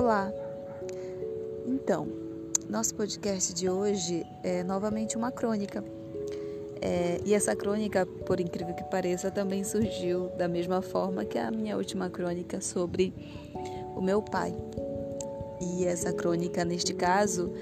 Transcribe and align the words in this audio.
Olá! 0.00 0.32
Então, 1.66 2.08
nosso 2.70 2.94
podcast 2.94 3.52
de 3.52 3.68
hoje 3.68 4.24
é 4.42 4.64
novamente 4.64 5.14
uma 5.14 5.30
crônica. 5.30 5.84
É, 6.80 7.20
e 7.22 7.34
essa 7.34 7.54
crônica, 7.54 8.06
por 8.24 8.40
incrível 8.40 8.74
que 8.74 8.82
pareça, 8.84 9.30
também 9.30 9.62
surgiu 9.62 10.30
da 10.38 10.48
mesma 10.48 10.80
forma 10.80 11.26
que 11.26 11.38
a 11.38 11.50
minha 11.50 11.76
última 11.76 12.08
crônica 12.08 12.62
sobre 12.62 13.12
o 13.94 14.00
meu 14.00 14.22
pai. 14.22 14.54
E 15.60 15.84
essa 15.84 16.14
crônica, 16.14 16.64
neste 16.64 16.94
caso, 16.94 17.52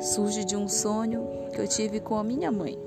surge 0.00 0.44
de 0.44 0.54
um 0.54 0.68
sonho 0.68 1.26
que 1.52 1.60
eu 1.60 1.66
tive 1.66 1.98
com 1.98 2.14
a 2.14 2.22
minha 2.22 2.52
mãe. 2.52 2.78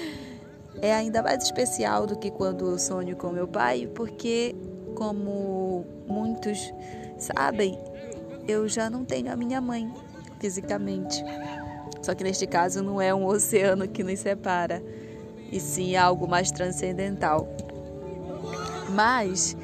é 0.80 0.94
ainda 0.94 1.22
mais 1.22 1.44
especial 1.44 2.06
do 2.06 2.18
que 2.18 2.30
quando 2.30 2.70
eu 2.70 2.78
sonho 2.78 3.14
com 3.16 3.28
meu 3.28 3.46
pai, 3.46 3.86
porque, 3.94 4.56
como 4.94 5.84
muitos 6.06 6.72
sabem, 7.18 7.78
eu 8.46 8.68
já 8.68 8.88
não 8.88 9.04
tenho 9.04 9.32
a 9.32 9.36
minha 9.36 9.60
mãe 9.60 9.92
fisicamente. 10.40 11.22
Só 12.02 12.14
que 12.14 12.22
neste 12.22 12.46
caso 12.46 12.82
não 12.82 13.00
é 13.00 13.14
um 13.14 13.26
oceano 13.26 13.88
que 13.88 14.04
nos 14.04 14.20
separa, 14.20 14.82
e 15.50 15.60
sim 15.60 15.96
algo 15.96 16.28
mais 16.28 16.50
transcendental. 16.50 17.48
Mas 18.90 19.56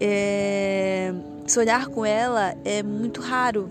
é, 0.00 1.12
sonhar 1.46 1.88
com 1.88 2.04
ela 2.04 2.54
é 2.64 2.82
muito 2.82 3.20
raro. 3.20 3.70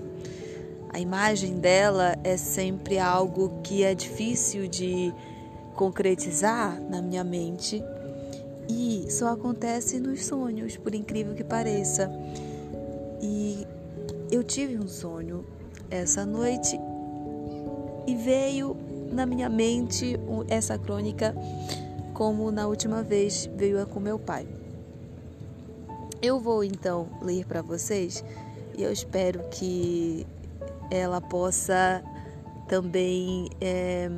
A 0.89 0.99
imagem 0.99 1.59
dela 1.59 2.15
é 2.23 2.37
sempre 2.37 2.97
algo 2.97 3.61
que 3.61 3.83
é 3.83 3.93
difícil 3.93 4.67
de 4.67 5.13
concretizar 5.75 6.81
na 6.89 7.01
minha 7.01 7.23
mente 7.23 7.83
e 8.67 9.05
só 9.09 9.29
acontece 9.29 9.99
nos 9.99 10.25
sonhos, 10.25 10.75
por 10.75 10.93
incrível 10.95 11.35
que 11.35 11.43
pareça. 11.43 12.11
E 13.21 13.65
eu 14.31 14.43
tive 14.43 14.77
um 14.77 14.87
sonho 14.87 15.45
essa 15.89 16.25
noite 16.25 16.79
e 18.05 18.15
veio 18.15 18.75
na 19.11 19.25
minha 19.25 19.49
mente 19.49 20.19
essa 20.49 20.77
crônica 20.77 21.35
como 22.13 22.51
na 22.51 22.67
última 22.67 23.03
vez 23.03 23.49
veio 23.55 23.85
com 23.87 23.99
meu 23.99 24.17
pai. 24.17 24.47
Eu 26.21 26.39
vou 26.39 26.63
então 26.63 27.07
ler 27.21 27.45
para 27.45 27.61
vocês 27.61 28.23
e 28.75 28.83
eu 28.83 28.91
espero 28.91 29.43
que 29.49 30.25
ela 30.89 31.21
possa 31.21 32.03
também 32.67 33.49
é, 33.61 34.09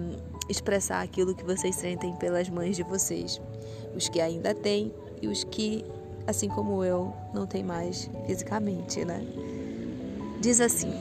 expressar 0.49 1.01
aquilo 1.01 1.35
que 1.35 1.43
vocês 1.43 1.75
sentem 1.75 2.15
pelas 2.15 2.49
mães 2.49 2.75
de 2.75 2.83
vocês, 2.83 3.41
os 3.95 4.09
que 4.09 4.19
ainda 4.19 4.53
têm 4.53 4.93
e 5.21 5.27
os 5.27 5.43
que, 5.43 5.85
assim 6.29 6.47
como 6.47 6.83
eu, 6.83 7.13
não 7.33 7.45
têm 7.45 7.63
mais 7.63 8.09
fisicamente, 8.25 9.03
né? 9.03 9.25
Diz 10.39 10.61
assim: 10.61 10.91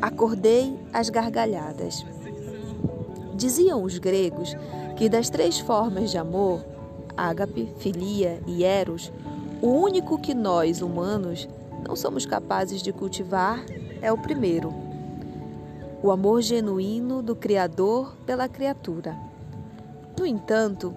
Acordei 0.00 0.78
às 0.92 1.10
gargalhadas. 1.10 2.04
Diziam 3.34 3.82
os 3.82 3.98
gregos 3.98 4.56
que 4.96 5.08
das 5.08 5.28
três 5.28 5.58
formas 5.58 6.10
de 6.10 6.18
amor, 6.18 6.64
ágape, 7.16 7.68
filia 7.78 8.40
e 8.46 8.64
eros, 8.64 9.12
o 9.60 9.68
único 9.68 10.18
que 10.18 10.34
nós, 10.34 10.82
humanos, 10.82 11.48
não 11.86 11.96
somos 11.96 12.26
capazes 12.26 12.82
de 12.82 12.92
cultivar 12.92 13.64
é 14.00 14.12
o 14.12 14.18
primeiro 14.18 14.84
o 16.04 16.10
amor 16.10 16.42
genuíno 16.42 17.22
do 17.22 17.34
Criador 17.34 18.14
pela 18.26 18.46
criatura. 18.46 19.16
No 20.18 20.26
entanto, 20.26 20.94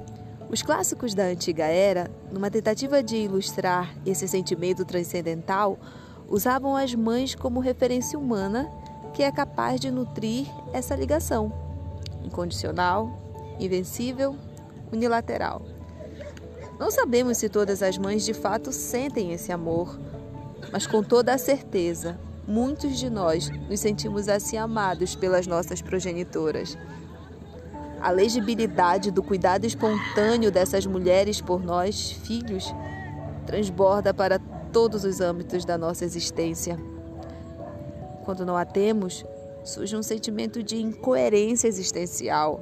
os 0.50 0.62
clássicos 0.62 1.14
da 1.14 1.24
antiga 1.24 1.66
era, 1.66 2.10
numa 2.32 2.50
tentativa 2.50 3.04
de 3.04 3.18
ilustrar 3.18 3.94
esse 4.06 4.28
sentimento 4.28 4.86
transcendental, 4.86 5.78
usavam 6.30 6.76
as 6.76 6.94
mães 6.96 7.36
como 7.36 7.60
referência 7.60 8.18
humana 8.18 8.70
que 9.14 9.24
é 9.24 9.32
capaz 9.32 9.80
de 9.80 9.90
nutrir 9.90 10.48
essa 10.72 10.96
ligação 10.96 11.52
incondicional, 12.24 13.18
invencível, 13.60 14.36
unilateral. 14.92 15.62
Não 16.80 16.92
sabemos 16.92 17.38
se 17.38 17.50
todas 17.50 17.82
as 17.82 17.98
mães 17.98 18.24
de 18.24 18.34
fato 18.34 18.72
sentem 18.72 19.34
esse 19.34 19.52
amor, 19.52 20.00
mas 20.72 20.86
com 20.86 21.02
toda 21.02 21.34
a 21.34 21.38
certeza, 21.38 22.20
muitos 22.48 22.98
de 23.00 23.10
nós 23.10 23.50
nos 23.50 23.80
sentimos 23.80 24.30
assim 24.30 24.58
amados 24.58 25.16
pelas 25.16 25.48
nossas 25.48 25.82
progenitoras. 25.82 26.78
A 28.08 28.10
legibilidade 28.10 29.12
do 29.12 29.22
cuidado 29.22 29.66
espontâneo 29.66 30.50
dessas 30.50 30.86
mulheres 30.86 31.42
por 31.42 31.62
nós, 31.62 32.10
filhos, 32.10 32.74
transborda 33.46 34.14
para 34.14 34.40
todos 34.72 35.04
os 35.04 35.20
âmbitos 35.20 35.66
da 35.66 35.78
nossa 35.78 36.06
existência. 36.06 36.80
Quando 38.24 38.46
não 38.46 38.56
a 38.56 38.64
temos, 38.64 39.26
surge 39.62 39.94
um 39.94 40.02
sentimento 40.02 40.64
de 40.64 40.82
incoerência 40.82 41.68
existencial. 41.68 42.62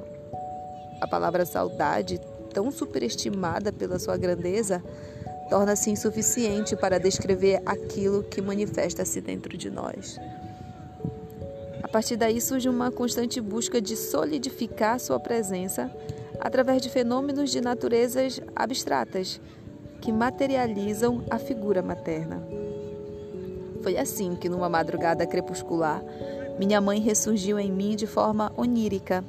A 1.00 1.06
palavra 1.06 1.46
saudade, 1.46 2.20
tão 2.52 2.72
superestimada 2.72 3.72
pela 3.72 4.00
sua 4.00 4.16
grandeza, 4.16 4.82
torna-se 5.48 5.90
insuficiente 5.90 6.74
para 6.74 6.98
descrever 6.98 7.62
aquilo 7.64 8.24
que 8.24 8.42
manifesta-se 8.42 9.20
dentro 9.20 9.56
de 9.56 9.70
nós. 9.70 10.18
A 11.86 11.88
partir 11.88 12.16
daí 12.16 12.40
surge 12.40 12.68
uma 12.68 12.90
constante 12.90 13.40
busca 13.40 13.80
de 13.80 13.96
solidificar 13.96 14.98
sua 14.98 15.20
presença 15.20 15.88
através 16.40 16.82
de 16.82 16.90
fenômenos 16.90 17.48
de 17.48 17.60
naturezas 17.60 18.40
abstratas 18.56 19.40
que 20.00 20.10
materializam 20.10 21.22
a 21.30 21.38
figura 21.38 21.82
materna. 21.82 22.42
Foi 23.84 23.96
assim 23.96 24.34
que, 24.34 24.48
numa 24.48 24.68
madrugada 24.68 25.24
crepuscular, 25.28 26.02
minha 26.58 26.80
mãe 26.80 26.98
ressurgiu 26.98 27.56
em 27.56 27.70
mim 27.70 27.94
de 27.94 28.08
forma 28.08 28.52
onírica. 28.56 29.24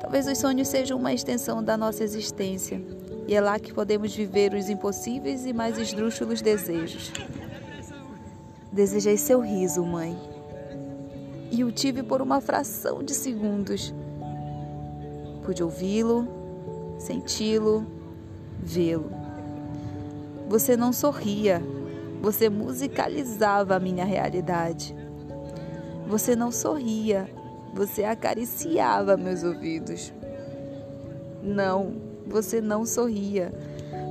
Talvez 0.00 0.26
os 0.26 0.38
sonhos 0.38 0.68
sejam 0.68 0.98
uma 0.98 1.12
extensão 1.12 1.62
da 1.62 1.76
nossa 1.76 2.02
existência 2.02 2.80
e 3.28 3.34
é 3.34 3.40
lá 3.42 3.58
que 3.58 3.74
podemos 3.74 4.14
viver 4.16 4.54
os 4.54 4.70
impossíveis 4.70 5.44
e 5.44 5.52
mais 5.52 5.76
esdrúxulos 5.76 6.40
desejos. 6.40 7.12
Desejei 8.72 9.18
seu 9.18 9.40
riso, 9.40 9.84
mãe, 9.84 10.18
e 11.50 11.64
o 11.64 11.70
tive 11.70 12.02
por 12.02 12.20
uma 12.20 12.40
fração 12.40 13.02
de 13.02 13.14
segundos. 13.14 13.94
Pude 15.44 15.62
ouvi-lo, 15.62 16.26
senti-lo, 16.98 17.86
vê-lo. 18.58 19.10
Você 20.48 20.76
não 20.76 20.92
sorria, 20.92 21.62
você 22.20 22.48
musicalizava 22.48 23.76
a 23.76 23.80
minha 23.80 24.04
realidade. 24.04 24.94
Você 26.08 26.36
não 26.36 26.50
sorria, 26.50 27.28
você 27.74 28.04
acariciava 28.04 29.16
meus 29.16 29.42
ouvidos. 29.42 30.12
Não, 31.42 31.94
você 32.26 32.60
não 32.60 32.84
sorria. 32.84 33.52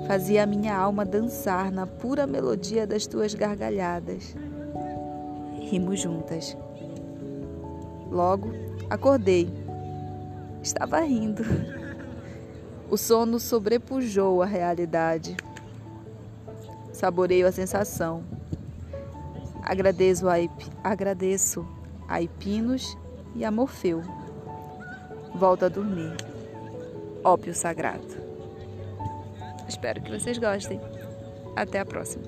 Fazia 0.08 0.44
a 0.44 0.46
minha 0.46 0.76
alma 0.76 1.04
dançar 1.04 1.72
na 1.72 1.88
pura 1.88 2.28
melodia 2.28 2.86
das 2.86 3.08
tuas 3.08 3.34
gargalhadas. 3.34 4.36
Rimos 5.60 6.00
juntas. 6.00 6.56
Logo, 8.16 8.50
acordei. 8.90 9.50
Estava 10.64 11.02
rindo. 11.02 11.44
O 12.90 12.96
sono 12.96 13.42
sobrepujou 13.42 14.42
a 14.42 14.46
realidade. 14.46 15.36
Saboreio 16.94 17.46
a 17.46 17.52
sensação. 17.52 18.24
Agradeço 19.62 20.30
a, 20.30 20.36
agradeço 20.82 21.68
a 22.08 22.22
Ipinos 22.22 22.98
e 23.36 23.44
a 23.44 23.52
Morfeu. 23.52 24.02
Volto 25.34 25.66
a 25.66 25.68
dormir 25.68 26.16
ópio 27.22 27.54
sagrado. 27.54 28.16
Espero 29.68 30.02
que 30.02 30.18
vocês 30.18 30.38
gostem. 30.38 30.80
Até 31.54 31.80
a 31.80 31.86
próxima. 31.86 32.24